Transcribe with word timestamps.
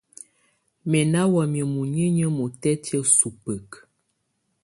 Mɛ̀ 0.89 1.01
nà 1.13 1.21
wamɛ̀á 1.33 1.65
muninyǝ́ 1.73 2.33
mutɛtɛ̀á 2.37 3.01
subǝkǝ. 3.17 3.77